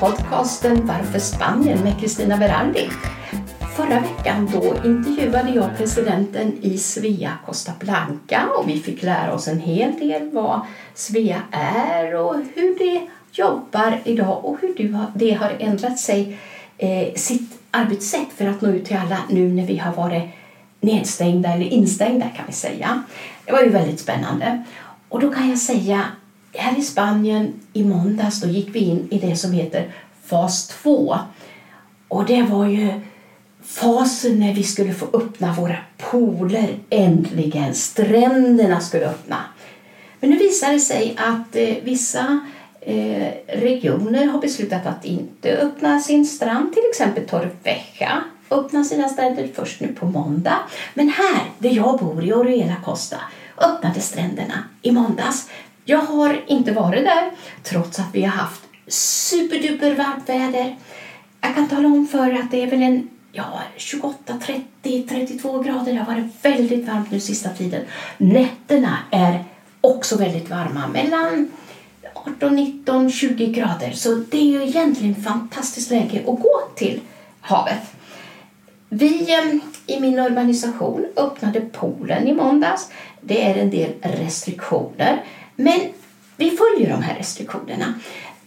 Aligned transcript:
podcasten 0.00 0.86
Varför 0.86 1.18
Spanien 1.18 1.78
med 1.78 2.00
Kristina 2.00 2.36
Berardi. 2.36 2.88
Förra 3.76 4.00
veckan 4.00 4.50
då 4.52 4.74
intervjuade 4.84 5.50
jag 5.50 5.76
presidenten 5.76 6.58
i 6.62 6.78
Svea 6.78 7.32
Costa 7.46 7.72
Blanca 7.80 8.48
och 8.58 8.68
vi 8.68 8.80
fick 8.80 9.02
lära 9.02 9.34
oss 9.34 9.48
en 9.48 9.60
hel 9.60 9.98
del 9.98 10.30
vad 10.30 10.60
Svea 10.94 11.42
är 11.50 12.14
och 12.14 12.34
hur 12.54 12.78
det 12.78 13.06
jobbar 13.32 14.00
idag 14.04 14.44
och 14.44 14.58
hur 14.60 14.98
det 15.14 15.32
har 15.32 15.56
ändrat 15.58 15.98
sig, 15.98 16.38
eh, 16.78 17.14
sitt 17.14 17.58
arbetssätt 17.70 18.28
för 18.36 18.46
att 18.46 18.60
nå 18.60 18.68
ut 18.68 18.84
till 18.84 18.96
alla 18.96 19.18
nu 19.28 19.48
när 19.52 19.66
vi 19.66 19.76
har 19.76 19.92
varit 19.92 20.24
nedstängda 20.80 21.52
eller 21.52 21.66
instängda 21.66 22.28
kan 22.36 22.44
vi 22.46 22.52
säga. 22.52 23.02
Det 23.44 23.52
var 23.52 23.62
ju 23.62 23.68
väldigt 23.68 24.00
spännande. 24.00 24.64
Och 25.08 25.20
då 25.20 25.30
kan 25.30 25.50
jag 25.50 25.58
säga 25.58 26.04
här 26.58 26.78
i 26.78 26.82
Spanien 26.82 27.52
i 27.72 27.84
måndags 27.84 28.40
då 28.40 28.48
gick 28.48 28.74
vi 28.74 28.78
in 28.78 29.08
i 29.10 29.18
det 29.18 29.36
som 29.36 29.52
heter 29.52 29.90
fas 30.24 30.66
2. 30.68 31.18
Och 32.08 32.24
det 32.24 32.42
var 32.42 32.66
ju 32.66 33.00
fasen 33.62 34.38
när 34.38 34.54
vi 34.54 34.62
skulle 34.62 34.94
få 34.94 35.06
öppna 35.12 35.52
våra 35.52 35.76
pooler 35.96 36.78
äntligen. 36.90 37.74
Stränderna 37.74 38.80
skulle 38.80 39.06
öppna. 39.06 39.36
Men 40.20 40.30
nu 40.30 40.36
visar 40.36 40.72
det 40.72 40.80
sig 40.80 41.16
att 41.18 41.56
eh, 41.56 41.74
vissa 41.82 42.40
eh, 42.80 43.28
regioner 43.46 44.26
har 44.26 44.40
beslutat 44.40 44.86
att 44.86 45.04
inte 45.04 45.56
öppna 45.56 46.00
sin 46.00 46.26
strand. 46.26 46.72
Till 46.72 46.82
exempel 46.90 47.26
Torrevieja 47.26 48.22
öppnar 48.50 48.84
sina 48.84 49.08
stränder 49.08 49.48
först 49.54 49.80
nu 49.80 49.88
på 49.88 50.06
måndag. 50.06 50.58
Men 50.94 51.08
här, 51.08 51.42
där 51.58 51.70
jag 51.70 51.98
bor 51.98 52.24
i 52.24 52.32
Oriela 52.32 52.76
Costa, 52.84 53.16
öppnade 53.58 54.00
stränderna 54.00 54.64
i 54.82 54.92
måndags. 54.92 55.48
Jag 55.88 55.98
har 55.98 56.44
inte 56.46 56.72
varit 56.72 57.04
där 57.04 57.30
trots 57.62 57.98
att 57.98 58.08
vi 58.12 58.22
har 58.22 58.30
haft 58.30 58.62
superduper 58.88 59.94
varmt 59.94 60.28
väder. 60.28 60.76
Jag 61.40 61.54
kan 61.54 61.68
tala 61.68 61.88
om 61.88 62.06
för 62.06 62.32
att 62.32 62.50
det 62.50 62.62
är 62.62 62.66
väl 62.66 62.82
en 62.82 63.08
ja, 63.32 63.60
28, 63.76 64.40
30, 64.82 65.06
32 65.08 65.62
grader. 65.62 65.92
Det 65.92 65.98
har 65.98 66.14
varit 66.14 66.44
väldigt 66.44 66.88
varmt 66.88 67.10
nu 67.10 67.20
sista 67.20 67.48
tiden. 67.48 67.82
Nätterna 68.18 68.98
är 69.10 69.44
också 69.80 70.16
väldigt 70.16 70.50
varma, 70.50 70.88
mellan 70.88 71.50
18, 72.14 72.56
19, 72.56 73.10
20 73.10 73.46
grader. 73.46 73.92
Så 73.92 74.14
det 74.14 74.38
är 74.38 74.60
ju 74.60 74.62
egentligen 74.62 75.14
fantastiskt 75.14 75.90
läge 75.90 76.18
att 76.18 76.40
gå 76.40 76.60
till 76.74 77.00
havet. 77.40 77.82
Vi 78.88 79.34
ehm, 79.34 79.60
i 79.86 80.00
min 80.00 80.20
organisation 80.20 81.06
öppnade 81.16 81.60
poolen 81.60 82.28
i 82.28 82.34
måndags. 82.34 82.90
Det 83.20 83.42
är 83.42 83.56
en 83.56 83.70
del 83.70 83.92
restriktioner, 84.02 85.24
men 85.56 85.80
vi 86.36 86.50
följer 86.50 86.90
de 86.90 87.02
här 87.02 87.14
restriktionerna. 87.14 87.94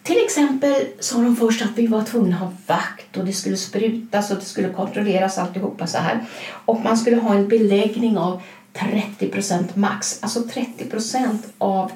Till 0.04 0.24
exempel 0.26 0.86
sa 1.00 1.22
de 1.22 1.36
först 1.36 1.62
att 1.62 1.72
vi 1.76 1.88
var 1.88 2.04
tvungna 2.04 2.36
att 2.36 2.42
ha 2.42 2.54
vakt 2.68 3.18
och 3.18 3.26
det 3.26 3.34
skulle 3.34 3.58
sprutas 3.58 4.32
och 4.32 4.38
det 4.38 4.46
skulle 4.46 4.70
kontrolleras 4.70 5.38
alltihopa 5.38 5.88
så 5.88 5.98
här. 5.98 6.26
Och 6.66 6.80
man 6.80 6.98
skulle 6.98 7.16
ha 7.16 7.36
en 7.36 7.48
beläggning 7.48 8.18
av 8.18 8.42
30 8.74 9.28
procent 9.28 9.76
max, 9.76 10.24
alltså 10.24 10.44
30 10.44 10.86
procent 10.86 11.48
av 11.58 11.92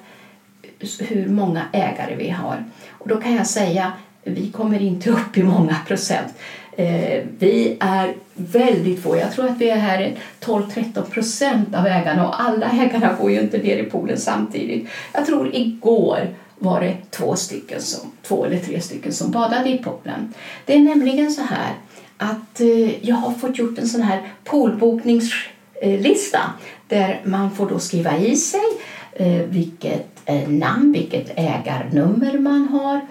hur 1.00 1.30
många 1.30 1.66
ägare 1.74 2.16
vi 2.16 2.30
har. 2.30 2.66
Och 2.90 3.08
då 3.08 3.22
kan 3.22 3.36
jag 3.36 3.48
säga 3.48 3.94
vi 4.24 4.52
kommer 4.52 4.82
inte 4.82 5.10
upp 5.10 5.38
i 5.38 5.44
många 5.44 5.76
procent. 5.88 6.34
Eh, 6.76 7.24
vi 7.40 7.78
är 7.80 8.14
väldigt 8.34 9.04
få. 9.04 9.18
Jag 9.18 9.32
tror 9.32 9.46
att 9.46 9.58
vi 9.58 9.70
är 9.70 9.78
här 9.78 10.18
12-13 10.40 11.02
procent 11.02 11.76
av 11.76 11.86
ägarna 11.86 12.28
och 12.28 12.42
alla 12.42 12.72
ägarna 12.72 13.14
går 13.22 13.32
ju 13.32 13.40
inte 13.40 13.58
ner 13.58 13.78
i 13.78 13.84
poolen 13.84 14.18
samtidigt. 14.18 14.88
Jag 15.14 15.26
tror 15.26 15.56
igår 15.56 16.30
var 16.60 16.82
det 16.82 16.98
två, 17.12 17.36
stycken 17.36 17.82
som, 17.82 18.12
två 18.22 18.46
eller 18.46 18.58
tre 18.58 18.82
stycken 18.82 19.14
som 19.14 19.32
badade 19.32 19.70
i 19.70 19.78
poolen. 19.78 20.34
Det 20.66 20.76
är 20.76 20.80
nämligen 20.80 21.32
så 21.32 21.42
här 21.42 21.74
att 22.18 22.60
eh, 22.60 23.06
jag 23.06 23.16
har 23.16 23.32
fått 23.32 23.58
gjort 23.58 23.80
en 23.80 23.88
sån 23.88 24.02
här 24.02 24.22
poolbokningslista 24.44 26.40
där 26.88 27.22
man 27.24 27.52
får 27.52 27.70
då 27.70 27.80
skriva 27.80 28.18
i 28.18 28.36
sig 28.36 28.60
eh, 29.14 29.42
vilket 29.42 30.22
eh, 30.26 30.50
namn, 30.50 30.92
vilket 30.92 31.32
ägarnummer 31.36 32.40
man 32.40 32.68
har 32.68 33.02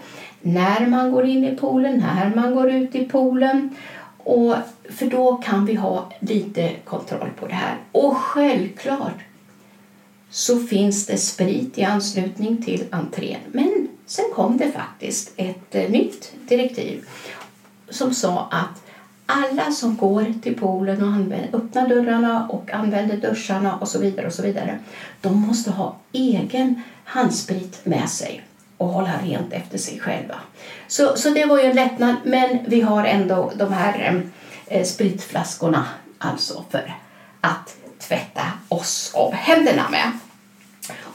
när 0.42 0.86
man 0.86 1.12
går 1.12 1.25
in 1.25 1.44
i 1.44 1.56
poolen, 1.56 1.98
när 1.98 2.32
man 2.34 2.54
går 2.54 2.70
ut 2.70 2.94
i 2.94 3.04
poolen. 3.04 3.76
Och, 4.19 4.54
för 4.91 5.06
då 5.06 5.36
kan 5.36 5.66
vi 5.66 5.75
ha 5.75 6.12
lite 6.20 6.72
kontroll 6.84 7.30
på 7.41 7.47
det 7.47 7.54
här. 7.54 7.76
Och 7.92 8.16
självklart 8.16 9.22
så 10.30 10.58
finns 10.58 11.06
det 11.06 11.16
sprit 11.16 11.78
i 11.78 11.84
anslutning 11.84 12.62
till 12.62 12.84
entrén. 12.91 13.41
Men 13.53 13.88
sen 14.06 14.25
kom 14.34 14.56
det 14.56 14.72
faktiskt 14.72 15.32
ett 15.36 15.75
eh, 15.75 15.91
nytt 15.91 16.32
direktiv 16.48 17.04
som 17.91 18.14
sa 18.14 18.48
att 18.50 18.82
alla 19.26 19.72
som 19.72 19.97
går 19.97 20.34
till 20.42 20.56
poolen 20.56 21.03
och 21.03 21.09
använder, 21.09 21.48
öppnar 21.53 21.88
dörrarna 21.88 22.48
och 22.48 22.72
använder 22.72 23.16
duscharna 23.16 23.76
och 23.76 23.88
så 23.88 23.98
vidare 23.98 24.26
och 24.26 24.32
så 24.32 24.42
vidare, 24.42 24.78
de 25.20 25.41
måste 25.41 25.70
ha 25.70 25.97
egen 26.12 26.82
handsprit 27.04 27.80
med 27.84 28.09
sig 28.09 28.42
och 28.82 28.88
hålla 28.88 29.12
rent 29.25 29.53
efter 29.53 29.78
sig 29.78 30.00
själva. 30.00 30.34
Så, 30.88 31.16
så 31.16 31.31
det 31.31 31.44
var 31.44 31.59
ju 31.59 31.65
en 31.65 31.76
lättnad, 31.76 32.16
men 32.25 32.59
vi 32.66 32.81
har 32.81 33.04
ändå 33.04 33.53
de 33.56 33.72
här 33.72 34.22
eh, 34.66 34.84
spritflaskorna 34.84 35.87
alltså 36.19 36.65
för 36.70 36.94
att 37.41 37.76
tvätta 37.98 38.42
oss 38.69 39.12
av 39.15 39.32
händerna 39.32 39.91
med. 39.91 40.12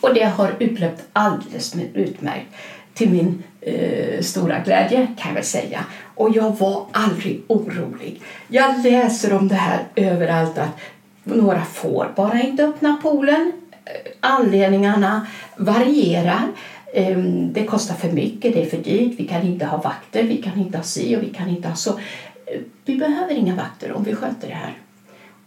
Och 0.01 0.13
det 0.13 0.23
har 0.23 0.55
utlöpt 0.59 1.03
alldeles 1.13 1.75
utmärkt 1.93 2.47
till 2.93 3.09
min 3.09 3.43
eh, 3.61 4.21
stora 4.21 4.59
glädje 4.59 5.07
kan 5.17 5.27
jag 5.27 5.33
väl 5.33 5.43
säga. 5.43 5.83
Och 6.15 6.35
jag 6.35 6.57
var 6.57 6.85
aldrig 6.91 7.43
orolig. 7.47 8.21
Jag 8.47 8.83
läser 8.83 9.33
om 9.33 9.47
det 9.47 9.55
här 9.55 9.83
överallt 9.95 10.57
att 10.57 10.79
några 11.23 11.65
får 11.65 12.11
bara 12.15 12.41
inte 12.41 12.63
öppna 12.63 12.99
poolen. 13.01 13.51
Eh, 13.85 14.11
anledningarna 14.19 15.27
varierar. 15.57 16.47
Ehm, 16.93 17.53
det 17.53 17.65
kostar 17.65 17.95
för 17.95 18.11
mycket, 18.11 18.53
det 18.53 18.61
är 18.61 18.69
för 18.69 18.77
dyrt, 18.77 19.19
vi 19.19 19.27
kan 19.27 19.41
inte 19.41 19.65
ha 19.65 19.77
vakter, 19.77 20.23
vi 20.23 20.41
kan 20.41 20.59
inte 20.59 20.77
ha 20.77 20.83
si 20.83 21.15
och 21.15 21.23
vi 21.23 21.29
kan 21.29 21.49
inte 21.49 21.67
ha 21.67 21.75
så. 21.75 21.89
Eh, 21.89 22.61
vi 22.85 22.95
behöver 22.95 23.33
inga 23.33 23.55
vakter 23.55 23.93
om 23.93 24.03
vi 24.03 24.15
sköter 24.15 24.47
det 24.47 24.53
här. 24.53 24.73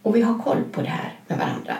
Och 0.01 0.15
vi 0.15 0.21
har 0.21 0.39
koll 0.39 0.63
på 0.71 0.81
det 0.81 0.87
här 0.87 1.13
med 1.27 1.37
varandra. 1.37 1.73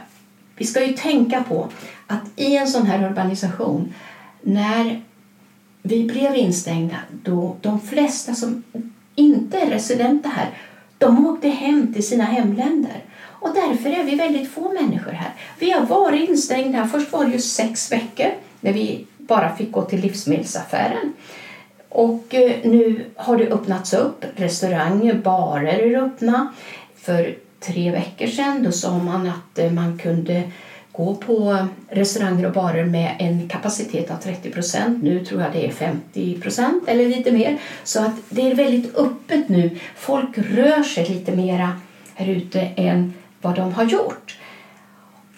Vi 0.55 0.65
ska 0.65 0.85
ju 0.85 0.93
tänka 0.93 1.43
på 1.43 1.69
att 2.07 2.23
i 2.35 2.57
en 2.57 2.67
sån 2.67 2.85
här 2.85 3.09
urbanisation, 3.09 3.93
när 4.41 5.01
vi 5.81 6.03
blev 6.03 6.35
instängda, 6.35 6.97
då 7.23 7.55
de 7.61 7.81
flesta 7.81 8.33
som 8.33 8.63
inte 9.15 9.59
är 9.59 9.69
residenta 9.69 10.29
här, 10.29 10.49
de 10.97 11.27
åkte 11.27 11.49
hem 11.49 11.93
till 11.93 12.07
sina 12.07 12.23
hemländer. 12.23 13.03
Och 13.21 13.49
därför 13.53 13.89
är 13.89 14.03
vi 14.03 14.15
väldigt 14.15 14.51
få 14.51 14.73
människor 14.73 15.11
här. 15.11 15.33
Vi 15.59 15.71
har 15.71 15.85
varit 15.85 16.29
instängda, 16.29 16.87
först 16.87 17.11
var 17.11 17.25
det 17.25 17.31
ju 17.31 17.39
sex 17.39 17.91
veckor 17.91 18.31
när 18.59 18.73
vi 18.73 19.05
bara 19.27 19.55
fick 19.55 19.71
gå 19.71 19.81
till 19.81 20.01
livsmedelsaffären. 20.01 21.13
Och 21.89 22.33
eh, 22.33 22.51
nu 22.63 23.05
har 23.15 23.37
det 23.37 23.47
öppnats 23.47 23.93
upp. 23.93 24.25
Restauranger, 24.35 25.13
barer 25.13 25.79
är 25.79 26.03
öppna. 26.03 26.53
För 26.95 27.35
tre 27.59 27.91
veckor 27.91 28.27
sedan 28.27 28.63
då 28.63 28.71
sa 28.71 28.97
man 28.97 29.27
att 29.29 29.59
eh, 29.59 29.71
man 29.71 29.97
kunde 29.97 30.43
gå 30.91 31.15
på 31.15 31.67
restauranger 31.89 32.45
och 32.45 32.53
barer 32.53 32.85
med 32.85 33.15
en 33.19 33.49
kapacitet 33.49 34.11
av 34.11 34.15
30 34.15 34.51
procent. 34.51 35.03
Nu 35.03 35.25
tror 35.25 35.41
jag 35.41 35.51
det 35.51 35.67
är 35.67 35.71
50 35.71 36.41
procent 36.41 36.83
eller 36.87 37.07
lite 37.07 37.31
mer. 37.31 37.57
Så 37.83 37.99
att 38.01 38.15
det 38.29 38.51
är 38.51 38.55
väldigt 38.55 38.95
öppet 38.95 39.49
nu. 39.49 39.77
Folk 39.95 40.37
rör 40.37 40.83
sig 40.83 41.05
lite 41.05 41.35
mera 41.35 41.75
här 42.15 42.29
ute 42.29 42.61
än 42.61 43.13
vad 43.41 43.55
de 43.55 43.73
har 43.73 43.83
gjort. 43.83 44.37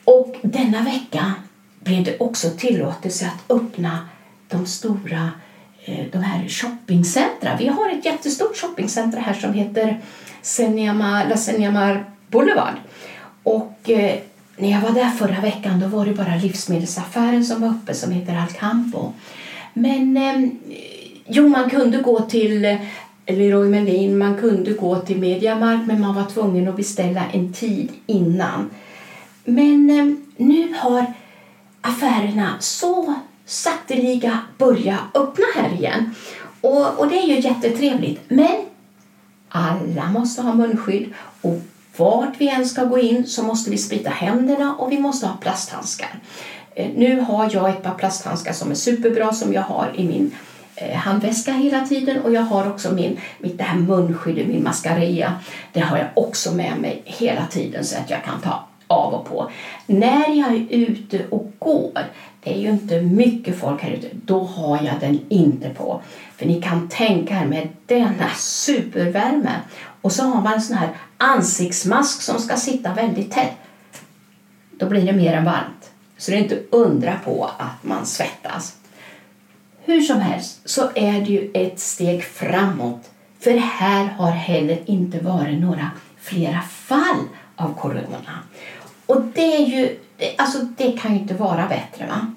Och 0.03 0.35
denna 0.41 0.81
vecka 0.81 1.33
blev 1.83 2.03
det 2.03 2.19
också 2.19 2.49
tillåtelse 2.49 3.25
att 3.25 3.51
öppna 3.51 4.09
de 4.47 4.65
stora 4.65 5.31
eh, 5.85 6.05
de 6.11 6.17
här 6.17 6.47
shoppingcentra. 6.47 7.57
Vi 7.59 7.67
har 7.67 7.89
ett 7.89 8.05
jättestort 8.05 8.57
shoppingcentra 8.57 9.19
här 9.19 9.33
som 9.33 9.53
heter 9.53 10.01
Seniamar, 10.41 11.29
La 11.29 11.37
Seniamar 11.37 12.05
Boulevard. 12.27 12.75
Och 13.43 13.89
eh, 13.89 14.19
när 14.57 14.71
jag 14.71 14.81
var 14.81 14.91
där 14.91 15.09
förra 15.09 15.41
veckan 15.41 15.79
då 15.79 15.87
var 15.87 16.05
det 16.05 16.13
bara 16.13 16.35
livsmedelsaffären 16.35 17.45
som 17.45 17.61
var 17.61 17.69
uppe 17.69 17.93
som 17.93 18.11
heter 18.11 18.35
Alcampo. 18.37 19.11
Men 19.73 20.17
eh, 20.17 20.49
jo, 21.27 21.47
man 21.47 21.69
kunde 21.69 21.97
gå 21.97 22.19
till 22.21 22.65
eh, 22.65 22.77
Leroy 23.25 23.69
Merlin, 23.69 24.17
man 24.17 24.37
kunde 24.37 24.73
gå 24.73 24.99
till 24.99 25.19
Mediamark 25.19 25.81
men 25.87 26.01
man 26.01 26.15
var 26.15 26.25
tvungen 26.25 26.67
att 26.67 26.75
beställa 26.75 27.21
en 27.31 27.53
tid 27.53 27.91
innan. 28.05 28.69
Men 29.45 29.89
eh, 29.89 30.15
nu 30.37 30.73
har 30.77 31.13
affärerna 31.83 32.55
så 32.59 33.13
sakteliga 33.45 34.39
börja 34.57 34.97
öppna 35.13 35.45
här 35.55 35.73
igen. 35.73 36.15
Och, 36.61 36.99
och 36.99 37.07
det 37.07 37.17
är 37.17 37.27
ju 37.27 37.39
jättetrevligt. 37.39 38.21
Men 38.27 38.65
alla 39.49 40.09
måste 40.09 40.41
ha 40.41 40.53
munskydd 40.53 41.13
och 41.41 41.61
vart 41.97 42.33
vi 42.37 42.49
än 42.49 42.65
ska 42.65 42.83
gå 42.83 42.99
in 42.99 43.27
så 43.27 43.43
måste 43.43 43.71
vi 43.71 43.77
sprita 43.77 44.09
händerna 44.09 44.75
och 44.75 44.91
vi 44.91 44.99
måste 44.99 45.27
ha 45.27 45.37
plasthandskar. 45.37 46.19
Eh, 46.75 46.89
nu 46.95 47.19
har 47.19 47.49
jag 47.53 47.69
ett 47.69 47.83
par 47.83 47.93
plasthandskar 47.93 48.53
som 48.53 48.71
är 48.71 48.75
superbra 48.75 49.33
som 49.33 49.53
jag 49.53 49.61
har 49.61 49.91
i 49.95 50.07
min 50.07 50.31
eh, 50.75 50.97
handväska 50.97 51.51
hela 51.51 51.87
tiden 51.87 52.21
och 52.21 52.33
jag 52.33 52.41
har 52.41 52.69
också 52.69 52.93
min, 52.93 53.19
mitt 53.39 53.57
det 53.57 53.63
här 53.63 53.77
munskydd, 53.77 54.47
min 54.47 54.63
mascarilla. 54.63 55.33
Det 55.73 55.79
har 55.79 55.97
jag 55.97 56.07
också 56.13 56.51
med 56.51 56.77
mig 56.81 57.01
hela 57.05 57.45
tiden 57.45 57.85
så 57.85 57.97
att 57.97 58.09
jag 58.09 58.23
kan 58.23 58.41
ta 58.41 58.67
av 58.93 59.13
och 59.13 59.25
på. 59.25 59.51
När 59.85 60.35
jag 60.35 60.53
är 60.53 60.67
ute 60.69 61.25
och 61.29 61.51
går, 61.59 62.05
det 62.43 62.53
är 62.53 62.57
ju 62.57 62.69
inte 62.69 63.01
mycket 63.01 63.59
folk 63.59 63.81
här 63.81 63.91
ute, 63.91 64.07
då 64.25 64.39
har 64.43 64.77
jag 64.83 64.99
den 64.99 65.19
inte 65.29 65.69
på. 65.69 66.01
För 66.37 66.45
ni 66.45 66.61
kan 66.61 66.89
tänka 66.89 67.41
er 67.41 67.45
med 67.45 67.67
denna 67.85 68.29
supervärme 68.35 69.59
och 70.01 70.11
så 70.11 70.23
har 70.23 70.41
man 70.41 70.53
en 70.53 70.61
sån 70.61 70.77
här 70.77 70.89
ansiktsmask 71.17 72.21
som 72.21 72.39
ska 72.39 72.57
sitta 72.57 72.93
väldigt 72.93 73.31
tätt. 73.31 73.53
Då 74.71 74.85
blir 74.89 75.05
det 75.05 75.13
mer 75.13 75.33
än 75.33 75.45
varmt. 75.45 75.91
Så 76.17 76.31
det 76.31 76.37
är 76.37 76.41
inte 76.41 76.63
undra 76.69 77.15
på 77.25 77.49
att 77.57 77.83
man 77.83 78.05
svettas. 78.05 78.77
Hur 79.85 80.01
som 80.01 80.21
helst 80.21 80.61
så 80.65 80.89
är 80.95 81.21
det 81.21 81.31
ju 81.31 81.51
ett 81.53 81.79
steg 81.79 82.23
framåt. 82.23 83.09
För 83.39 83.51
här 83.57 84.05
har 84.05 84.31
heller 84.31 84.79
inte 84.85 85.19
varit 85.19 85.59
några 85.59 85.91
flera 86.19 86.61
fall 86.61 87.19
av 87.55 87.73
corona. 87.73 88.39
Och 89.05 89.21
det 89.21 89.55
är 89.55 89.65
ju, 89.65 89.99
alltså 90.37 90.59
det 90.77 90.91
kan 90.91 91.13
ju 91.13 91.19
inte 91.19 91.33
vara 91.33 91.67
bättre 91.67 92.07
va? 92.07 92.27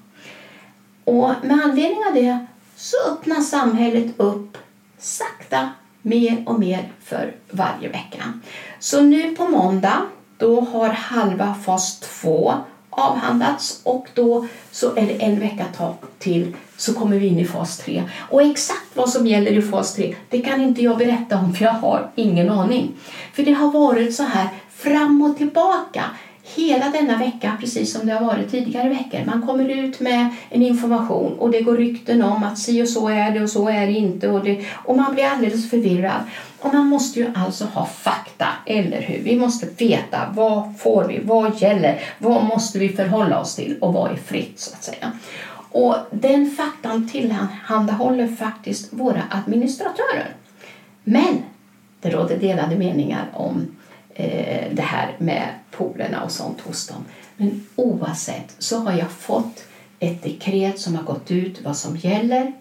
Och 1.03 1.33
med 1.43 1.61
anledning 1.63 1.99
av 2.07 2.13
det 2.13 2.45
så 2.75 2.97
öppnar 3.11 3.41
samhället 3.41 4.13
upp 4.17 4.57
sakta 4.97 5.69
mer 6.01 6.43
och 6.45 6.59
mer 6.59 6.91
för 7.03 7.35
varje 7.49 7.89
vecka. 7.89 8.33
Så 8.79 9.01
nu 9.01 9.35
på 9.35 9.47
måndag 9.47 10.01
då 10.37 10.61
har 10.61 10.89
halva 10.89 11.55
fas 11.65 11.99
2 11.99 12.53
avhandlats 12.89 13.81
och 13.83 14.07
då 14.13 14.47
så 14.71 14.95
är 14.95 15.01
det 15.07 15.23
en 15.23 15.39
vecka 15.39 15.65
till 16.19 16.55
så 16.77 16.93
kommer 16.93 17.19
vi 17.19 17.27
in 17.27 17.39
i 17.39 17.45
fas 17.45 17.77
3. 17.77 18.03
Och 18.29 18.41
exakt 18.41 18.87
vad 18.93 19.09
som 19.09 19.27
gäller 19.27 19.51
i 19.51 19.61
fas 19.61 19.95
3 19.95 20.15
det 20.29 20.41
kan 20.41 20.61
inte 20.61 20.83
jag 20.83 20.97
berätta 20.97 21.37
om 21.37 21.53
för 21.53 21.65
jag 21.65 21.73
har 21.73 22.11
ingen 22.15 22.49
aning. 22.49 22.93
För 23.33 23.43
det 23.43 23.53
har 23.53 23.71
varit 23.71 24.15
så 24.15 24.23
här 24.23 24.47
fram 24.69 25.21
och 25.21 25.37
tillbaka 25.37 26.03
hela 26.55 26.89
denna 26.89 27.17
vecka, 27.17 27.57
precis 27.59 27.93
som 27.93 28.07
det 28.07 28.13
har 28.13 28.25
varit 28.25 28.51
tidigare 28.51 28.89
veckor. 28.89 29.25
Man 29.25 29.47
kommer 29.47 29.69
ut 29.69 29.99
med 29.99 30.29
en 30.49 30.61
information 30.61 31.39
och 31.39 31.51
det 31.51 31.61
går 31.61 31.77
rykten 31.77 32.23
om 32.23 32.43
att 32.43 32.57
si 32.57 32.83
och 32.83 32.89
så 32.89 33.09
är 33.09 33.31
det 33.31 33.43
och 33.43 33.49
så 33.49 33.69
är 33.69 33.87
det 33.87 33.93
inte 33.93 34.27
och, 34.27 34.43
det, 34.43 34.65
och 34.73 34.97
man 34.97 35.13
blir 35.13 35.25
alldeles 35.25 35.69
förvirrad. 35.69 36.21
Och 36.59 36.73
man 36.73 36.87
måste 36.87 37.19
ju 37.19 37.27
alltså 37.35 37.65
ha 37.65 37.85
fakta, 37.85 38.47
eller 38.65 39.01
hur? 39.01 39.23
Vi 39.23 39.35
måste 39.39 39.67
veta 39.77 40.33
vad 40.35 40.79
får 40.79 41.03
vi, 41.07 41.19
vad 41.23 41.61
gäller, 41.61 41.99
vad 42.17 42.43
måste 42.45 42.79
vi 42.79 42.89
förhålla 42.89 43.39
oss 43.39 43.55
till 43.55 43.77
och 43.81 43.93
vad 43.93 44.11
är 44.11 44.15
fritt 44.15 44.59
så 44.59 44.73
att 44.73 44.83
säga. 44.83 45.11
Och 45.71 45.95
den 46.11 46.51
faktan 46.51 47.09
tillhandahåller 47.09 48.27
faktiskt 48.27 48.93
våra 48.93 49.23
administratörer. 49.29 50.35
Men 51.03 51.37
det 52.01 52.09
råder 52.09 52.37
delade 52.37 52.75
meningar 52.75 53.29
om 53.33 53.67
eh, 54.17 54.67
det 54.71 54.81
här 54.81 55.15
med 55.17 55.49
polerna 55.71 56.23
och 56.23 56.31
sånt 56.31 56.61
hos 56.61 56.87
dem. 56.87 57.05
Men 57.37 57.67
oavsett 57.75 58.55
så 58.57 58.79
har 58.79 58.93
jag 58.93 59.11
fått 59.11 59.63
ett 59.99 60.23
dekret 60.23 60.79
som 60.79 60.95
har 60.95 61.03
gått 61.03 61.31
ut 61.31 61.61
vad 61.63 61.77
som 61.77 61.97
gäller 61.97 62.53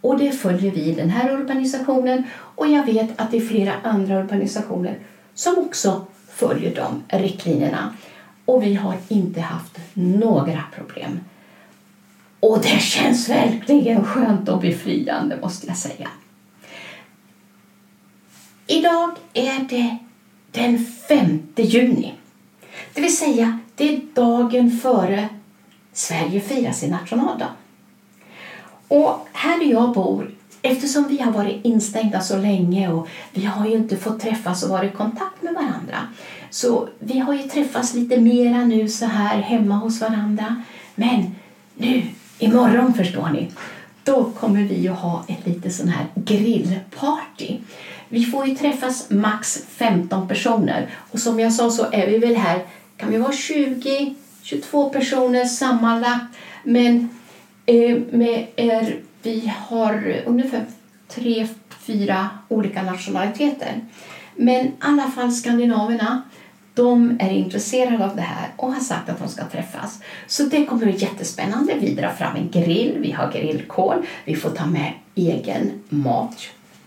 och 0.00 0.18
det 0.18 0.32
följer 0.32 0.72
vi 0.72 0.80
i 0.80 0.94
den 0.94 1.10
här 1.10 1.34
organisationen 1.34 2.24
och 2.32 2.66
jag 2.66 2.86
vet 2.86 3.20
att 3.20 3.30
det 3.30 3.36
är 3.36 3.46
flera 3.46 3.72
andra 3.82 4.18
organisationer 4.18 4.98
som 5.34 5.58
också 5.58 6.06
följer 6.28 6.74
de 6.74 7.18
riktlinjerna. 7.18 7.94
Och 8.44 8.62
vi 8.62 8.74
har 8.74 8.96
inte 9.08 9.40
haft 9.40 9.78
några 9.94 10.64
problem. 10.74 11.20
Och 12.40 12.58
det 12.62 12.80
känns 12.80 13.28
verkligen 13.28 14.04
skönt 14.04 14.48
och 14.48 14.60
befriande 14.60 15.36
måste 15.42 15.66
jag 15.66 15.76
säga. 15.76 16.08
Idag 18.66 19.10
är 19.34 19.68
det 19.68 19.98
den 20.54 20.86
5 21.08 21.42
juni. 21.56 22.14
Det 22.94 23.00
vill 23.00 23.16
säga, 23.16 23.58
det 23.74 23.94
är 23.94 24.00
dagen 24.14 24.70
före 24.70 25.28
Sverige 25.92 26.40
firar 26.40 26.72
sin 26.72 26.90
nationaldag. 26.90 27.48
Och 28.88 29.28
här 29.32 29.58
där 29.58 29.66
jag 29.66 29.92
bor, 29.92 30.30
eftersom 30.62 31.08
vi 31.08 31.20
har 31.20 31.32
varit 31.32 31.64
instängda 31.64 32.20
så 32.20 32.36
länge 32.36 32.88
och 32.88 33.08
vi 33.32 33.44
har 33.44 33.66
ju 33.66 33.74
inte 33.74 33.96
fått 33.96 34.20
träffas 34.20 34.62
och 34.62 34.70
vara 34.70 34.84
i 34.84 34.90
kontakt 34.90 35.42
med 35.42 35.54
varandra. 35.54 36.08
Så 36.50 36.88
vi 36.98 37.18
har 37.18 37.34
ju 37.34 37.42
träffats 37.42 37.94
lite 37.94 38.20
mera 38.20 38.64
nu 38.64 38.88
så 38.88 39.06
här 39.06 39.42
hemma 39.42 39.74
hos 39.74 40.00
varandra. 40.00 40.62
Men 40.94 41.34
nu, 41.74 42.02
imorgon 42.38 42.94
förstår 42.94 43.28
ni, 43.28 43.48
då 44.04 44.24
kommer 44.24 44.62
vi 44.62 44.88
att 44.88 44.98
ha 44.98 45.24
ett 45.28 45.46
litet 45.46 45.74
sån 45.74 45.88
här 45.88 46.06
grillparty. 46.14 47.58
Vi 48.08 48.24
får 48.24 48.46
ju 48.46 48.54
träffas 48.54 49.10
max 49.10 49.64
15 49.68 50.28
personer 50.28 50.90
och 51.10 51.18
som 51.20 51.40
jag 51.40 51.52
sa 51.52 51.70
så 51.70 51.86
är 51.92 52.06
vi 52.06 52.18
väl 52.18 52.36
här, 52.36 52.64
kan 52.96 53.10
vi 53.10 53.18
vara 53.18 53.32
20, 53.32 54.14
22 54.42 54.90
personer 54.90 55.44
sammanlagt. 55.44 56.36
Men 56.64 57.08
eh, 57.66 57.98
med 58.10 58.46
er, 58.56 58.96
vi 59.22 59.52
har 59.68 60.22
ungefär 60.26 60.64
tre, 61.08 61.46
fyra 61.80 62.28
olika 62.48 62.82
nationaliteter. 62.82 63.80
Men 64.36 64.66
i 64.66 64.72
alla 64.78 65.10
fall 65.10 65.32
skandinaverna, 65.32 66.22
de 66.74 67.16
är 67.20 67.30
intresserade 67.30 68.04
av 68.04 68.16
det 68.16 68.22
här 68.22 68.48
och 68.56 68.72
har 68.72 68.80
sagt 68.80 69.08
att 69.08 69.18
de 69.18 69.28
ska 69.28 69.44
träffas. 69.44 70.00
Så 70.26 70.42
det 70.42 70.66
kommer 70.66 70.86
bli 70.86 70.96
jättespännande. 70.96 71.74
Vi 71.80 71.94
drar 71.94 72.08
fram 72.08 72.36
en 72.36 72.50
grill, 72.50 72.98
vi 73.00 73.12
har 73.12 73.32
grillkol, 73.32 74.06
vi 74.24 74.36
får 74.36 74.50
ta 74.50 74.66
med 74.66 74.92
egen 75.14 75.70
mat 75.88 76.36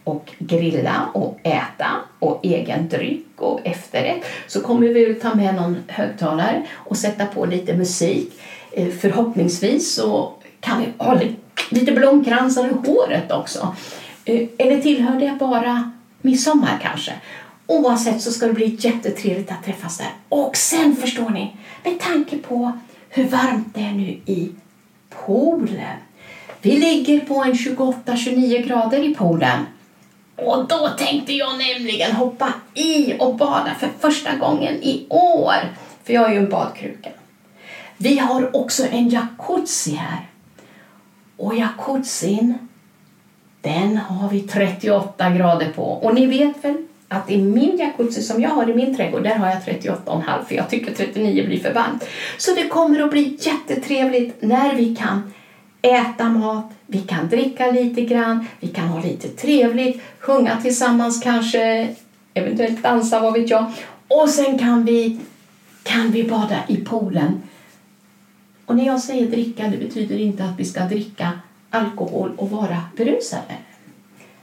och 0.08 0.34
grilla 0.40 1.10
och 1.14 1.40
äta 1.44 1.92
och 2.20 2.40
egen 2.44 2.90
dryck 2.90 3.28
och 3.36 3.60
efterrätt 3.64 4.26
så 4.48 4.62
kommer 4.62 4.88
vi 4.88 5.14
ta 5.14 5.36
med 5.36 5.56
någon 5.56 5.78
högtalare 5.88 6.66
och 6.74 6.98
sätta 6.98 7.26
på 7.26 7.46
lite 7.46 7.74
musik. 7.74 8.34
Eh, 8.72 8.88
förhoppningsvis 8.88 9.94
så 9.94 10.34
kan 10.60 10.82
vi 10.82 11.04
ha 11.04 11.20
lite 11.70 11.92
blomkransar 11.92 12.68
i 12.68 12.88
håret 12.88 13.32
också. 13.32 13.76
Eh, 14.26 14.48
eller 14.58 14.82
tillhör 14.82 15.20
det 15.20 15.38
bara 15.40 15.92
midsommar 16.22 16.80
kanske? 16.82 17.12
Oavsett 17.68 18.22
så 18.22 18.32
ska 18.32 18.48
det 18.48 18.54
bli 18.54 18.78
jättetrevligt 18.80 19.52
att 19.52 19.64
träffas 19.66 19.98
där. 19.98 20.12
Och 20.30 20.58
sen 20.58 20.96
förstår 20.96 21.30
ni, 21.30 21.56
med 21.84 22.00
tanke 22.00 22.38
på 22.38 22.72
hur 23.10 23.24
varmt 23.24 23.68
det 23.74 23.82
är 23.82 23.92
nu 23.92 24.20
i 24.26 24.50
poolen. 25.10 25.98
Vi 26.62 26.78
ligger 26.78 27.20
på 27.20 27.44
en 27.44 27.54
28-29 27.54 28.68
grader 28.68 29.10
i 29.10 29.16
poolen 29.16 29.66
och 30.38 30.68
då 30.68 30.90
tänkte 30.98 31.34
jag 31.34 31.58
nämligen 31.58 32.12
hoppa 32.12 32.54
i 32.74 33.14
och 33.20 33.36
bada 33.36 33.76
för 33.80 33.90
första 34.00 34.36
gången 34.36 34.74
i 34.74 35.06
år. 35.10 35.56
För 36.04 36.14
jag 36.14 36.30
är 36.30 36.34
ju 36.34 36.38
en 36.38 36.50
badkruka. 36.50 37.10
Vi 37.98 38.18
har 38.18 38.56
också 38.56 38.84
en 38.92 39.10
jacuzzi 39.10 39.92
här. 39.92 40.28
Och 41.38 41.56
jacuzzin, 41.56 42.54
den 43.62 43.98
har 43.98 44.30
vi 44.30 44.42
38 44.42 45.30
grader 45.30 45.72
på. 45.76 45.84
Och 45.84 46.16
ni 46.16 46.26
vet 46.26 46.66
väl 46.66 46.78
att 47.08 47.32
i 47.32 47.38
min 47.38 47.78
jacuzzi 47.78 48.22
som 48.22 48.42
jag 48.42 48.50
har 48.50 48.70
i 48.70 48.74
min 48.74 48.96
trädgård, 48.96 49.24
där 49.24 49.36
har 49.36 49.48
jag 49.48 49.58
38,5 49.58 50.46
för 50.48 50.56
jag 50.56 50.70
tycker 50.70 50.94
39 50.94 51.46
blir 51.46 51.60
för 51.60 51.74
varmt. 51.74 52.04
Så 52.38 52.56
det 52.56 52.68
kommer 52.68 53.00
att 53.00 53.12
bli 53.12 53.38
jättetrevligt 53.40 54.42
när 54.42 54.76
vi 54.76 54.96
kan 54.96 55.34
äta 55.82 56.30
mat, 56.30 56.66
vi 56.88 57.00
kan 57.00 57.30
dricka 57.30 57.72
lite 57.72 58.02
grann, 58.02 58.48
vi 58.60 58.68
kan 58.68 58.88
ha 58.88 59.02
lite 59.02 59.28
trevligt, 59.28 60.02
sjunga 60.20 60.62
tillsammans 60.62 61.22
kanske, 61.24 61.96
eventuellt 62.34 62.84
dansa, 62.84 63.20
vad 63.20 63.34
vet 63.34 63.50
jag. 63.50 63.72
Och 64.08 64.30
sen 64.30 64.60
kan 64.60 64.86
vi, 64.86 65.20
kan 65.84 66.12
vi 66.12 66.24
bada 66.24 66.60
i 66.68 66.78
poolen. 66.78 67.42
Och 68.66 68.76
när 68.76 68.86
jag 68.86 69.00
säger 69.00 69.28
dricka, 69.28 69.68
det 69.68 69.78
betyder 69.78 70.18
inte 70.18 70.44
att 70.44 70.60
vi 70.60 70.66
ska 70.66 70.86
dricka 70.86 71.32
alkohol 71.70 72.32
och 72.38 72.50
vara 72.50 72.82
berusade. 72.98 73.56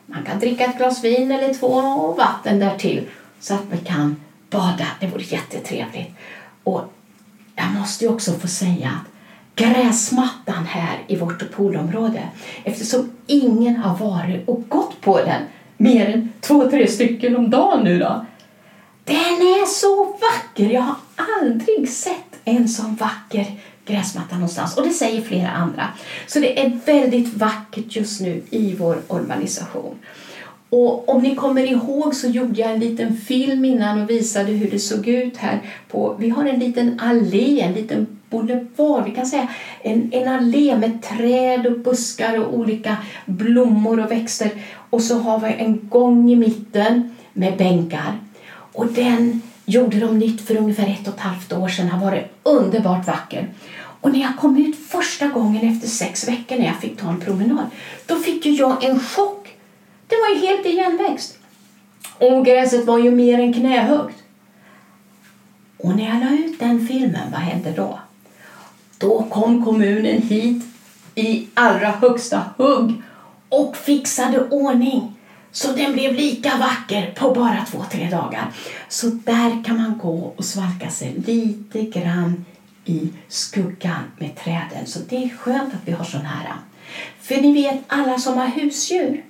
Man 0.06 0.24
kan 0.24 0.38
dricka 0.38 0.64
ett 0.64 0.76
glas 0.76 1.04
vin 1.04 1.32
eller 1.32 1.54
två 1.54 1.66
och 1.66 2.16
vatten 2.16 2.58
därtill 2.58 3.08
så 3.40 3.54
att 3.54 3.64
vi 3.70 3.78
kan 3.78 4.16
bada. 4.50 4.86
Det 5.00 5.06
vore 5.06 5.22
jättetrevligt. 5.22 6.10
Och 6.64 6.92
jag 7.54 7.70
måste 7.70 8.08
också 8.08 8.32
få 8.32 8.48
säga 8.48 8.88
att 8.88 9.13
gräsmattan 9.56 10.66
här 10.66 11.04
i 11.06 11.16
vårt 11.16 11.50
poolområde 11.50 12.28
eftersom 12.64 13.10
ingen 13.26 13.76
har 13.76 13.96
varit 13.96 14.48
och 14.48 14.68
gått 14.68 15.00
på 15.00 15.18
den 15.18 15.42
mer 15.76 16.06
än 16.06 16.32
två, 16.40 16.70
tre 16.70 16.86
stycken 16.86 17.36
om 17.36 17.50
dagen 17.50 17.84
nu 17.84 17.98
då. 17.98 18.26
Den 19.04 19.16
är 19.16 19.66
så 19.66 20.04
vacker! 20.04 20.70
Jag 20.70 20.82
har 20.82 20.96
aldrig 21.40 21.88
sett 21.88 22.40
en 22.44 22.68
så 22.68 22.82
vacker 22.82 23.46
gräsmatta 23.86 24.34
någonstans 24.34 24.76
och 24.76 24.84
det 24.84 24.92
säger 24.92 25.22
flera 25.22 25.50
andra. 25.50 25.88
Så 26.26 26.40
det 26.40 26.60
är 26.60 26.80
väldigt 26.86 27.34
vackert 27.34 27.96
just 27.96 28.20
nu 28.20 28.42
i 28.50 28.74
vår 28.78 29.02
urbanisation. 29.08 29.98
Och 30.76 31.08
om 31.08 31.22
ni 31.22 31.34
kommer 31.34 31.62
ihåg 31.62 32.14
så 32.14 32.28
gjorde 32.28 32.60
jag 32.60 32.70
en 32.70 32.80
liten 32.80 33.16
film 33.16 33.64
innan 33.64 34.02
och 34.02 34.10
visade 34.10 34.52
hur 34.52 34.70
det 34.70 34.78
såg 34.78 35.08
ut 35.08 35.36
här. 35.36 35.60
På, 35.88 36.16
vi 36.18 36.28
har 36.28 36.44
en 36.44 36.58
liten 36.58 37.00
allé, 37.00 37.60
en 37.60 37.72
liten 37.72 38.06
boulevard, 38.30 39.04
vi 39.04 39.10
kan 39.10 39.26
säga 39.26 39.48
en, 39.82 40.10
en 40.12 40.28
allé 40.28 40.76
med 40.76 41.02
träd 41.02 41.66
och 41.66 41.78
buskar 41.78 42.38
och 42.38 42.54
olika 42.54 42.96
blommor 43.26 44.04
och 44.04 44.10
växter. 44.10 44.50
Och 44.90 45.02
så 45.02 45.18
har 45.18 45.38
vi 45.40 45.54
en 45.58 45.88
gång 45.88 46.30
i 46.30 46.36
mitten 46.36 47.16
med 47.32 47.56
bänkar. 47.56 48.18
Och 48.72 48.86
den 48.86 49.42
gjorde 49.66 50.00
de 50.00 50.18
nytt 50.18 50.40
för 50.40 50.56
ungefär 50.56 50.86
ett 50.86 51.08
och 51.08 51.14
ett 51.14 51.20
halvt 51.20 51.52
år 51.52 51.68
sedan. 51.68 51.88
har 51.88 52.10
varit 52.10 52.24
underbart 52.42 53.06
vacker. 53.06 53.48
Och 54.00 54.12
när 54.12 54.20
jag 54.20 54.36
kom 54.36 54.56
ut 54.56 54.76
första 54.88 55.28
gången 55.28 55.68
efter 55.72 55.88
sex 55.88 56.28
veckor 56.28 56.56
när 56.56 56.66
jag 56.66 56.80
fick 56.80 57.00
ta 57.00 57.08
en 57.08 57.20
promenad, 57.20 57.66
då 58.06 58.16
fick 58.16 58.46
ju 58.46 58.52
jag 58.52 58.84
en 58.84 59.00
chock. 59.00 59.43
Det 60.08 60.16
var 60.16 60.34
ju 60.34 60.46
helt 60.46 60.66
igenväxt. 60.66 61.38
Och 62.18 62.44
gräset 62.44 62.84
var 62.84 62.98
ju 62.98 63.10
mer 63.10 63.38
än 63.38 63.52
knähögt. 63.52 64.16
Och 65.76 65.96
när 65.96 66.08
jag 66.08 66.20
la 66.20 66.44
ut 66.44 66.60
den 66.60 66.86
filmen, 66.86 67.30
vad 67.32 67.40
hände 67.40 67.70
då? 67.70 67.98
Då 68.98 69.22
kom 69.22 69.64
kommunen 69.64 70.22
hit 70.22 70.64
i 71.14 71.46
allra 71.54 71.90
högsta 71.90 72.42
hugg 72.56 73.02
och 73.48 73.76
fixade 73.76 74.48
ordning 74.48 75.14
så 75.52 75.72
den 75.72 75.92
blev 75.92 76.14
lika 76.14 76.56
vacker 76.56 77.12
på 77.12 77.34
bara 77.34 77.64
två, 77.70 77.84
tre 77.90 78.10
dagar. 78.10 78.52
Så 78.88 79.06
där 79.06 79.64
kan 79.64 79.76
man 79.76 79.98
gå 79.98 80.34
och 80.36 80.44
svalka 80.44 80.90
sig 80.90 81.14
lite 81.26 81.82
grann 81.82 82.44
i 82.84 83.12
skuggan 83.28 84.02
med 84.18 84.36
träden. 84.36 84.86
Så 84.86 84.98
det 85.08 85.16
är 85.16 85.28
skönt 85.28 85.74
att 85.74 85.88
vi 85.88 85.92
har 85.92 86.04
sån 86.04 86.26
här. 86.26 86.52
För 87.20 87.34
ni 87.34 87.52
vet 87.52 87.80
alla 87.86 88.18
som 88.18 88.38
har 88.38 88.46
husdjur 88.46 89.24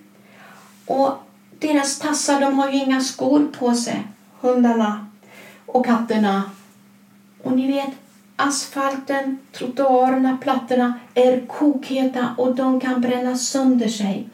och 0.86 1.12
deras 1.58 1.98
tassar 1.98 2.40
de 2.40 2.58
har 2.58 2.70
ju 2.70 2.78
inga 2.78 3.00
skor 3.00 3.48
på 3.58 3.74
sig. 3.74 4.02
Hundarna 4.40 5.06
och 5.66 5.86
katterna. 5.86 6.42
Och 7.42 7.52
ni 7.52 7.72
vet 7.72 7.90
asfalten, 8.36 9.38
trottoarerna, 9.52 10.38
plattorna 10.42 10.94
är 11.14 11.46
kokheta 11.46 12.34
och 12.38 12.54
de 12.54 12.80
kan 12.80 13.00
bränna 13.00 13.36
sönder 13.36 13.88
sig. 13.88 14.28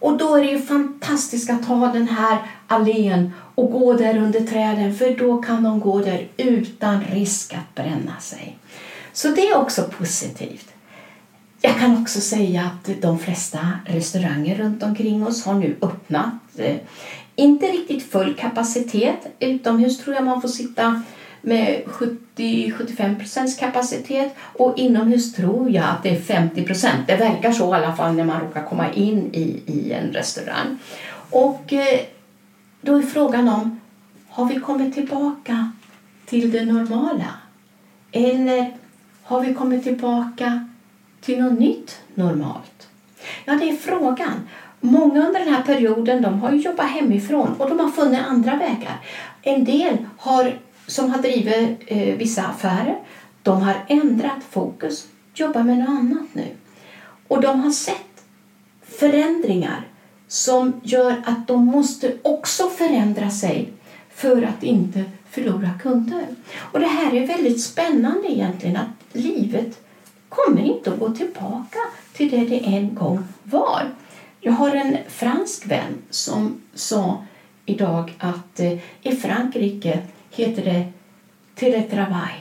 Och 0.00 0.18
då 0.18 0.36
är 0.36 0.42
det 0.42 0.50
ju 0.50 0.62
fantastiskt 0.62 1.50
att 1.50 1.66
ta 1.66 1.86
den 1.92 2.08
här 2.08 2.38
allén 2.66 3.32
och 3.54 3.72
gå 3.72 3.92
där 3.92 4.18
under 4.18 4.40
träden 4.40 4.94
för 4.94 5.16
då 5.16 5.42
kan 5.42 5.62
de 5.62 5.80
gå 5.80 5.98
där 5.98 6.28
utan 6.36 7.04
risk 7.04 7.54
att 7.54 7.74
bränna 7.74 8.20
sig. 8.20 8.58
Så 9.12 9.28
det 9.28 9.48
är 9.48 9.56
också 9.56 9.82
positivt. 9.82 10.68
Jag 11.60 11.78
kan 11.78 12.02
också 12.02 12.20
säga 12.20 12.62
att 12.62 13.02
de 13.02 13.18
flesta 13.18 13.58
restauranger 13.84 14.54
runt 14.54 14.82
omkring 14.82 15.26
oss 15.26 15.44
har 15.44 15.54
nu 15.54 15.76
öppnat. 15.82 16.34
Eh, 16.56 16.76
inte 17.36 17.66
riktigt 17.66 18.10
full 18.10 18.34
kapacitet. 18.34 19.26
Utomhus 19.40 19.98
tror 19.98 20.16
jag 20.16 20.24
man 20.24 20.42
får 20.42 20.48
sitta 20.48 21.02
med 21.42 21.82
70-75% 21.86 23.58
kapacitet 23.58 24.34
och 24.38 24.78
inomhus 24.78 25.34
tror 25.34 25.70
jag 25.70 25.84
att 25.84 26.02
det 26.02 26.08
är 26.08 26.20
50% 26.20 26.88
Det 27.06 27.16
verkar 27.16 27.52
så 27.52 27.74
i 27.74 27.76
alla 27.76 27.96
fall 27.96 28.14
när 28.14 28.24
man 28.24 28.40
råkar 28.40 28.64
komma 28.64 28.92
in 28.92 29.30
i, 29.32 29.62
i 29.66 29.92
en 29.92 30.12
restaurang. 30.12 30.78
Och 31.30 31.72
eh, 31.72 32.00
då 32.80 32.96
är 32.96 33.02
frågan 33.02 33.48
om, 33.48 33.80
har 34.28 34.44
vi 34.44 34.60
kommit 34.60 34.94
tillbaka 34.94 35.72
till 36.26 36.50
det 36.50 36.64
normala? 36.64 37.34
Eller 38.12 38.76
har 39.22 39.40
vi 39.40 39.54
kommit 39.54 39.84
tillbaka 39.84 40.68
till 41.20 41.42
något 41.42 41.58
nytt 41.58 41.98
normalt? 42.14 42.88
Ja, 43.44 43.54
det 43.54 43.70
är 43.70 43.76
frågan. 43.76 44.48
Många 44.80 45.26
under 45.26 45.40
den 45.40 45.54
här 45.54 45.62
perioden 45.62 46.22
de 46.22 46.40
har 46.40 46.52
jobbat 46.52 46.90
hemifrån 46.90 47.54
och 47.58 47.68
de 47.68 47.80
har 47.80 47.90
funnit 47.90 48.20
andra 48.28 48.56
vägar. 48.56 49.00
En 49.42 49.64
del 49.64 49.96
har, 50.18 50.58
som 50.86 51.10
har 51.10 51.22
drivit 51.22 51.78
eh, 51.86 52.16
vissa 52.16 52.42
affärer 52.46 52.98
de 53.42 53.62
har 53.62 53.84
ändrat 53.88 54.44
fokus, 54.50 55.06
jobbar 55.34 55.62
med 55.62 55.78
något 55.78 55.88
annat 55.88 56.28
nu. 56.32 56.46
Och 57.28 57.40
de 57.40 57.60
har 57.60 57.70
sett 57.70 58.24
förändringar 58.82 59.86
som 60.28 60.80
gör 60.82 61.22
att 61.26 61.48
de 61.48 61.66
måste 61.66 62.16
också 62.22 62.68
förändra 62.68 63.30
sig 63.30 63.72
för 64.14 64.42
att 64.42 64.62
inte 64.62 65.04
förlora 65.30 65.70
kunder. 65.82 66.26
Och 66.56 66.80
det 66.80 66.86
här 66.86 67.14
är 67.14 67.26
väldigt 67.26 67.62
spännande 67.62 68.32
egentligen 68.32 68.76
att 68.76 69.16
livet 69.16 69.87
kommer 70.44 70.62
inte 70.62 70.92
att 70.92 70.98
gå 70.98 71.10
tillbaka 71.10 71.78
till 72.12 72.30
det 72.30 72.44
det 72.44 72.66
en 72.66 72.94
gång 72.94 73.24
var. 73.42 73.90
Jag 74.40 74.52
har 74.52 74.70
en 74.70 74.96
fransk 75.08 75.66
vän 75.66 75.94
som 76.10 76.60
sa 76.74 77.24
idag 77.66 78.14
att 78.18 78.60
eh, 78.60 78.78
i 79.02 79.16
Frankrike 79.16 79.98
heter 80.30 80.64
det 80.64 80.92
teletravail. 81.54 82.40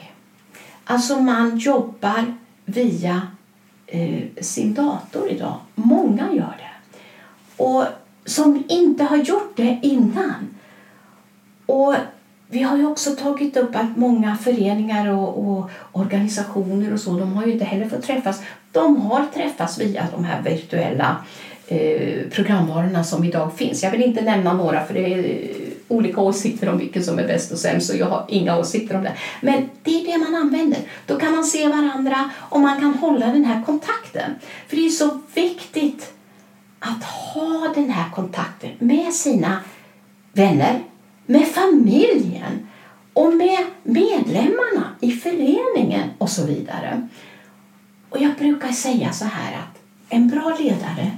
Alltså 0.83 1.19
man 1.19 1.57
jobbar 1.57 2.33
via 2.65 3.21
eh, 3.87 4.23
sin 4.41 4.73
dator 4.73 5.29
idag. 5.29 5.59
Många 5.75 6.33
gör 6.33 6.55
det 6.57 6.67
och 7.57 7.85
som 8.25 8.63
inte 8.69 9.03
har 9.03 9.17
gjort 9.17 9.53
det 9.55 9.79
innan. 9.81 10.55
Och 11.65 11.95
vi 12.49 12.63
har 12.63 12.77
ju 12.77 12.85
också 12.85 13.15
tagit 13.15 13.57
upp 13.57 13.75
att 13.75 13.97
många 13.97 14.37
föreningar 14.37 15.07
och, 15.07 15.47
och, 15.47 15.69
organisationer 15.91 16.93
och 16.93 16.99
så, 16.99 17.19
de 17.19 17.33
har 17.33 17.45
ju 17.45 17.51
inte 17.51 17.65
heller 17.65 17.89
fått 17.89 18.03
träffas. 18.03 18.41
De 18.71 19.01
har 19.01 19.25
träffats 19.33 19.79
via 19.79 20.07
de 20.15 20.23
här 20.23 20.41
virtuella 20.41 21.25
eh, 21.67 22.29
programvarorna 22.31 23.03
som 23.03 23.23
idag 23.23 23.53
finns. 23.57 23.83
Jag 23.83 23.91
vill 23.91 24.03
inte 24.03 24.21
nämna 24.21 24.53
några 24.53 24.85
för 24.85 24.93
det 24.93 25.13
är 25.13 25.49
olika 25.87 26.21
åsikter 26.21 26.69
om 26.69 26.77
vilken 26.77 27.03
som 27.03 27.19
är 27.19 27.27
bäst 27.27 27.51
och 27.51 27.59
sämst 27.59 27.89
och 27.89 27.97
jag 27.97 28.05
har 28.05 28.25
inga 28.27 28.57
åsikter 28.57 28.95
om 28.95 29.03
det. 29.03 29.13
Men 29.41 29.69
det 29.83 30.01
är 30.01 30.05
det 30.05 30.17
man 30.17 30.35
använder. 30.35 30.79
Då 31.05 31.15
kan 31.15 31.35
man 31.35 31.43
se 31.43 31.67
varandra 31.67 32.29
och 32.35 32.59
man 32.59 32.79
kan 32.79 32.93
hålla 32.93 33.25
den 33.25 33.45
här 33.45 33.63
kontakten. 33.65 34.31
För 34.67 34.75
det 34.75 34.85
är 34.85 34.89
så 34.89 35.19
viktigt 35.33 36.13
att 36.79 37.03
ha 37.03 37.73
den 37.75 37.89
här 37.89 38.09
kontakten 38.11 38.71
med 38.79 39.13
sina 39.13 39.59
vänner, 40.33 40.79
med 41.27 41.47
familjen 41.47 42.67
och 43.13 43.33
med 43.33 43.65
medlemmarna 43.83 44.95
i 45.01 45.11
föreningen 45.11 46.09
och 46.17 46.29
så 46.29 46.45
vidare. 46.45 47.07
Och 48.09 48.21
jag 48.21 48.35
brukar 48.35 48.71
säga 48.71 49.13
så 49.13 49.25
här 49.25 49.53
att 49.53 49.81
en 50.09 50.29
bra 50.29 50.57
ledare 50.59 51.11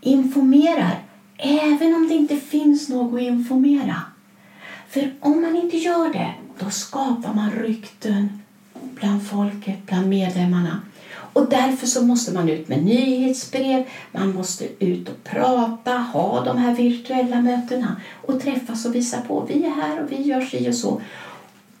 informerar 0.00 1.02
även 1.38 1.94
om 1.94 2.08
det 2.08 2.14
inte 2.14 2.36
finns 2.36 2.88
något 2.88 3.14
att 3.14 3.20
informera. 3.20 4.02
För 4.88 5.14
om 5.20 5.42
man 5.42 5.56
inte 5.56 5.76
gör 5.76 6.12
det, 6.12 6.34
då 6.58 6.70
skapar 6.70 7.34
man 7.34 7.50
rykten 7.50 8.42
bland 8.94 9.26
folket, 9.26 9.86
bland 9.86 10.08
medlemmarna. 10.08 10.80
Och 11.32 11.48
därför 11.50 11.86
så 11.86 12.02
måste 12.02 12.32
man 12.32 12.48
ut 12.48 12.68
med 12.68 12.84
nyhetsbrev, 12.84 13.84
man 14.12 14.34
måste 14.34 14.84
ut 14.84 15.08
och 15.08 15.24
prata, 15.24 15.92
ha 15.92 16.44
de 16.44 16.58
här 16.58 16.74
virtuella 16.74 17.40
mötena 17.40 17.96
och 18.26 18.40
träffas 18.40 18.86
och 18.86 18.94
visa 18.94 19.20
på. 19.20 19.44
Vi 19.48 19.64
är 19.64 19.70
här 19.70 20.02
och 20.02 20.12
vi 20.12 20.22
gör 20.22 20.40
si 20.40 20.70
och 20.70 20.74
så. 20.74 21.00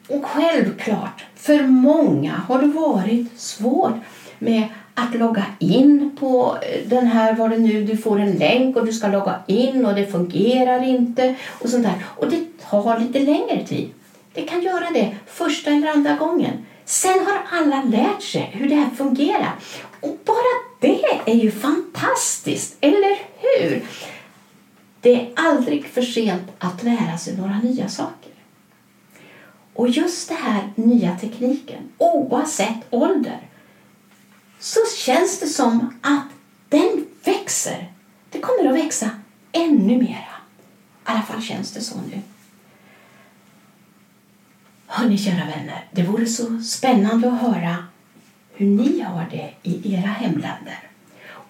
Och 0.08 0.24
självklart, 0.24 1.24
för 1.34 1.66
många 1.66 2.32
har 2.32 2.62
det 2.62 2.66
varit 2.66 3.40
svårt 3.40 3.96
med 4.38 4.68
att 4.94 5.14
logga 5.14 5.44
in 5.58 6.16
på 6.20 6.58
eh, 6.62 6.88
den 6.88 7.06
här, 7.06 7.34
vad 7.34 7.50
det 7.50 7.58
nu, 7.58 7.84
du 7.84 7.96
får 7.96 8.20
en 8.20 8.32
länk 8.32 8.76
och 8.76 8.86
du 8.86 8.92
ska 8.92 9.08
logga 9.08 9.40
in 9.46 9.86
och 9.86 9.94
det 9.94 10.06
fungerar 10.06 10.84
inte 10.84 11.34
och 11.48 11.68
sånt 11.68 11.82
där. 11.82 12.04
Och 12.04 12.30
det 12.30 12.44
tar 12.70 12.98
lite 12.98 13.18
längre 13.18 13.64
tid. 13.66 13.90
Det 14.32 14.42
kan 14.42 14.62
göra 14.62 14.90
det 14.94 15.16
första 15.26 15.70
eller 15.70 15.88
andra 15.88 16.16
gången. 16.16 16.52
Sen 16.88 17.26
har 17.26 17.58
alla 17.58 17.82
lärt 17.82 18.22
sig 18.22 18.50
hur 18.52 18.68
det 18.68 18.74
här 18.74 18.90
fungerar. 18.90 19.54
Och 20.00 20.18
bara 20.24 20.54
det 20.80 21.04
är 21.26 21.34
ju 21.34 21.50
fantastiskt, 21.50 22.76
eller 22.80 23.18
hur? 23.38 23.86
Det 25.00 25.14
är 25.20 25.32
aldrig 25.36 25.86
för 25.86 26.02
sent 26.02 26.42
att 26.58 26.82
lära 26.82 27.18
sig 27.18 27.36
några 27.36 27.58
nya 27.58 27.88
saker. 27.88 28.32
Och 29.74 29.88
just 29.88 30.28
det 30.28 30.34
här 30.34 30.72
nya 30.74 31.18
tekniken, 31.18 31.88
oavsett 31.98 32.78
ålder, 32.90 33.40
så 34.58 34.80
känns 34.98 35.40
det 35.40 35.46
som 35.46 35.98
att 36.02 36.28
den 36.68 37.06
växer. 37.24 37.92
Det 38.30 38.40
kommer 38.40 38.68
att 38.68 38.84
växa 38.84 39.10
ännu 39.52 39.96
mera. 39.98 40.08
I 40.08 41.04
alla 41.04 41.22
fall 41.22 41.42
känns 41.42 41.72
det 41.72 41.80
så 41.80 41.96
nu. 41.96 42.20
Hörni 44.90 45.18
kära 45.18 45.44
vänner, 45.46 45.84
det 45.90 46.02
vore 46.02 46.26
så 46.26 46.60
spännande 46.60 47.28
att 47.32 47.40
höra 47.40 47.76
hur 48.52 48.66
ni 48.66 49.00
har 49.00 49.26
det 49.30 49.54
i 49.62 49.94
era 49.94 50.06
hemländer 50.06 50.90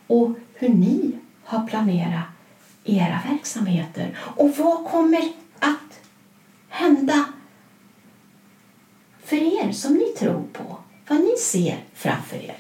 och 0.07 0.31
hur 0.55 0.69
ni 0.69 1.13
har 1.45 1.67
planerat 1.67 2.25
era 2.85 3.21
verksamheter 3.31 4.19
och 4.19 4.57
vad 4.57 4.85
kommer 4.85 5.33
att 5.59 6.01
hända 6.69 7.25
för 9.25 9.37
er 9.37 9.73
som 9.73 9.95
ni 9.95 10.05
tror 10.19 10.45
på, 10.53 10.79
vad 11.09 11.21
ni 11.21 11.37
ser 11.39 11.85
framför 11.95 12.37
er. 12.37 12.57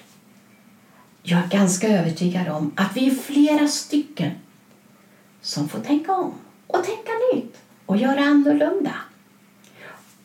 Jag 1.23 1.45
är 1.45 1.49
ganska 1.49 1.89
övertygad 1.89 2.49
om 2.49 2.73
att 2.77 2.97
vi 2.97 3.11
är 3.11 3.15
flera 3.15 3.69
stycken 3.69 4.31
som 5.41 5.69
får 5.69 5.81
tänka 5.81 6.13
om 6.13 6.35
och 6.67 6.85
tänka 6.85 7.13
nytt 7.35 7.57
och 7.87 7.97
göra 7.97 8.21
annorlunda. 8.21 8.95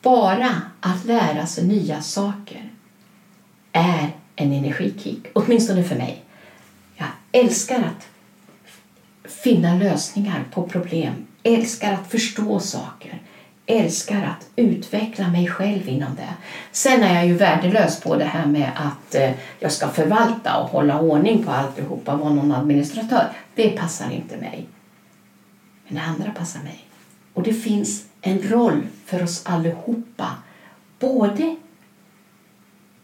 Bara 0.04 0.62
att 0.80 1.04
lära 1.04 1.46
sig 1.46 1.66
nya 1.66 2.02
saker 2.02 2.70
är 3.72 4.10
en 4.36 4.52
energikick, 4.52 5.26
åtminstone 5.32 5.84
för 5.84 5.96
mig. 5.96 6.22
Jag 6.96 7.08
älskar 7.32 7.78
att 7.78 8.08
finna 9.30 9.74
lösningar 9.74 10.44
på 10.50 10.68
problem, 10.68 11.14
älskar 11.42 11.92
att 11.92 12.10
förstå 12.10 12.60
saker, 12.60 13.22
älskar 13.66 14.22
att 14.22 14.48
utveckla 14.56 15.28
mig 15.28 15.46
själv 15.46 15.88
inom 15.88 16.14
det. 16.14 16.34
Sen 16.72 17.02
är 17.02 17.14
jag 17.14 17.26
ju 17.26 17.34
värdelös 17.34 18.00
på 18.00 18.16
det 18.16 18.24
här 18.24 18.46
med 18.46 18.70
att 18.76 19.14
eh, 19.14 19.30
jag 19.60 19.72
ska 19.72 19.88
förvalta 19.88 20.56
och 20.56 20.68
hålla 20.68 21.00
ordning 21.00 21.44
på 21.44 21.50
alltihopa, 21.50 22.16
vara 22.16 22.34
någon 22.34 22.52
administratör. 22.52 23.28
Det 23.54 23.68
passar 23.68 24.10
inte 24.10 24.36
mig. 24.36 24.66
Men 25.86 25.94
det 25.94 26.02
andra 26.02 26.30
passar 26.30 26.60
mig. 26.60 26.84
Och 27.34 27.42
det 27.42 27.54
finns 27.54 28.04
en 28.26 28.42
roll 28.42 28.86
för 29.04 29.22
oss 29.22 29.46
allihopa. 29.46 30.36
Både 30.98 31.56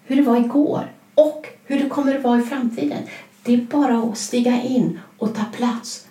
hur 0.05 0.17
det 0.17 0.23
var 0.23 0.37
igår 0.37 0.93
och 1.15 1.47
hur 1.65 1.83
det 1.83 1.89
kommer 1.89 2.17
att 2.17 2.23
vara 2.23 2.41
i 2.41 2.43
framtiden. 2.43 3.03
Det 3.43 3.55
är 3.55 3.59
bara 3.59 3.99
att 3.99 4.19
stiga 4.19 4.63
in 4.63 5.01
och 5.19 5.35
ta 5.35 5.45
plats. 5.45 6.09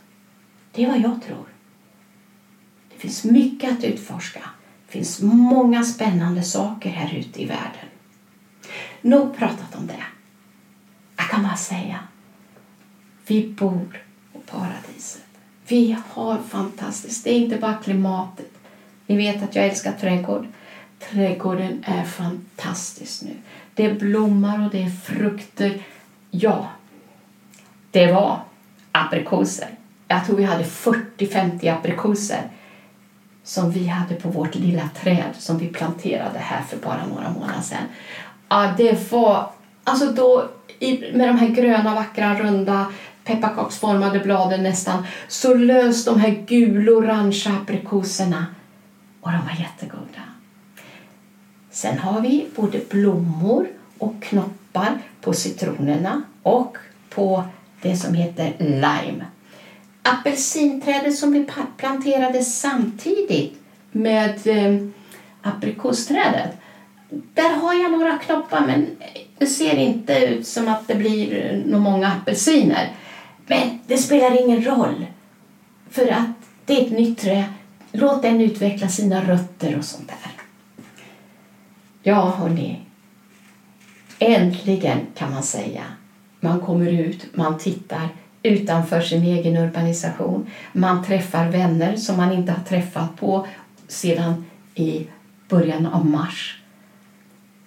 Det 0.72 0.84
är 0.84 0.88
vad 0.88 1.00
jag 1.00 1.22
tror. 1.22 1.46
Det 2.94 3.00
finns 3.00 3.24
mycket 3.24 3.72
att 3.72 3.84
utforska. 3.84 4.42
Det 4.86 4.92
finns 4.92 5.22
många 5.22 5.84
spännande 5.84 6.44
saker 6.44 6.90
här 6.90 7.18
ute 7.18 7.42
i 7.42 7.46
världen. 7.46 7.86
Nog 9.02 9.38
pratat 9.38 9.76
om 9.76 9.88
det. 9.88 10.04
Jag 11.18 11.30
kan 11.30 11.44
bara 11.44 11.56
säga, 11.56 12.00
vi 13.28 13.48
bor 13.48 14.04
på 14.34 14.40
paradiset. 14.40 15.26
Vi 15.68 15.98
har 16.08 16.38
fantastiskt. 16.38 17.24
Det 17.24 17.30
är 17.30 17.40
inte 17.40 17.58
bara 17.58 17.78
klimatet. 17.78 18.59
Ni 19.10 19.18
vet 19.18 19.44
att 19.44 19.56
jag 19.56 19.66
älskar 19.66 19.92
trädgård. 19.92 20.48
Trädgården 21.00 21.84
är 21.88 22.04
fantastisk 22.04 23.22
nu. 23.22 23.36
Det 23.74 23.86
är 23.86 23.94
blommor 23.94 24.66
och 24.66 24.72
det 24.72 24.84
är 24.84 24.90
frukter. 24.90 25.82
Ja, 26.32 26.68
det 27.92 28.12
var 28.12 28.40
aprikoser. 28.92 29.68
Jag 30.08 30.26
tror 30.26 30.38
vi 30.38 30.44
hade 30.44 30.64
40-50 30.64 31.74
aprikoser 31.74 32.42
som 33.44 33.72
vi 33.72 33.88
hade 33.88 34.16
på 34.16 34.30
vårt 34.30 34.56
lilla 34.56 34.90
träd 35.02 35.34
som 35.38 35.58
vi 35.58 35.68
planterade 35.68 36.40
här 36.40 36.62
för 36.62 36.78
bara 36.78 37.06
några 37.06 37.30
månader 37.30 37.62
sedan. 37.62 37.84
Ja, 38.50 38.74
det 38.78 39.12
var... 39.12 39.52
Alltså 39.84 40.12
då, 40.12 40.50
med 41.14 41.28
de 41.28 41.38
här 41.38 41.48
gröna, 41.48 41.96
vackra, 41.96 42.40
runda 42.40 42.86
pepparkaksformade 43.24 44.20
bladen 44.20 44.64
nästan 44.64 45.06
så 45.28 45.54
lös 45.54 46.06
de 46.06 46.20
här 46.20 46.46
gul-orangea 46.48 47.58
aprikoserna 47.62 48.46
och 49.22 49.32
de 49.32 49.38
var 49.38 49.60
jättegoda. 49.60 50.22
Sen 51.72 51.98
har 51.98 52.22
vi 52.22 52.48
både 52.56 52.80
blommor 52.90 53.68
och 53.98 54.24
knoppar 54.24 54.98
på 55.22 55.34
citronerna 55.34 56.22
och 56.44 56.78
på 57.10 57.44
det 57.82 57.96
som 57.96 58.14
heter 58.14 58.54
lime. 58.60 59.26
Apelsinträdet 60.02 61.18
som 61.18 61.32
vi 61.32 61.48
planterade 61.78 62.44
samtidigt 62.44 63.62
med 63.92 64.48
eh, 64.48 64.88
aprikosträdet 65.42 66.58
där 67.10 67.50
har 67.50 67.74
jag 67.74 67.92
några 67.92 68.18
knoppar 68.18 68.62
men 68.68 68.88
det 69.38 69.48
ser 69.48 69.76
inte 69.76 70.14
ut 70.14 70.48
som 70.48 70.68
att 70.68 70.88
det 70.88 70.96
blir 70.96 71.46
eh, 71.46 71.58
några 71.66 71.80
många 71.80 72.08
apelsiner. 72.08 72.90
Men 73.48 73.80
det 73.88 73.98
spelar 73.98 74.44
ingen 74.44 74.64
roll 74.64 75.06
för 75.90 76.08
att 76.08 76.30
det 76.66 76.82
är 76.82 76.86
ett 76.86 76.92
nytt 76.92 77.20
träd. 77.20 77.44
Låt 77.92 78.22
den 78.22 78.42
utveckla 78.42 78.88
sina 78.88 79.24
rötter 79.24 79.78
och 79.78 79.86
sånt 79.86 80.08
där. 80.08 80.32
Ja, 82.04 82.34
hörni. 82.38 82.80
Äntligen 84.20 85.00
kan 85.16 85.32
man 85.32 85.44
säga. 85.44 85.84
Man 86.40 86.60
kommer 86.60 86.92
ut, 86.92 87.36
man 87.36 87.58
tittar 87.58 88.10
utanför 88.44 89.02
sin 89.02 89.24
egen 89.24 89.58
urbanisation. 89.58 90.48
Man 90.74 91.04
träffar 91.04 91.48
vänner 91.48 91.96
som 91.96 92.18
man 92.18 92.32
inte 92.32 92.52
har 92.52 92.64
träffat 92.64 93.18
på 93.18 93.48
sedan 93.88 94.46
i 94.76 95.08
början 95.50 95.86
av 95.86 96.06
mars. 96.06 96.62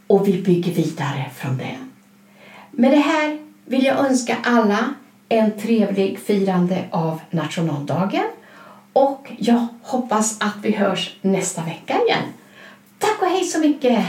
Och 0.06 0.28
vi 0.28 0.42
bygger 0.42 0.72
vidare 0.72 1.30
från 1.35 1.56
det. 1.56 1.78
Med 2.70 2.90
det 2.90 3.00
här 3.00 3.38
vill 3.64 3.85
jag 3.85 3.98
önska 3.98 4.37
alla 4.44 4.94
en 5.28 5.58
trevlig 5.58 6.18
firande 6.18 6.85
av 6.90 7.20
nationaldagen 7.30 8.24
och 8.92 9.33
jag 9.38 9.66
hoppas 9.83 10.40
att 10.40 10.57
vi 10.62 10.72
hörs 10.72 11.16
nästa 11.20 11.62
vecka 11.64 12.02
igen. 12.07 12.24
Tack 12.98 13.22
och 13.22 13.28
hej 13.28 13.44
så 13.44 13.59
mycket! 13.59 14.07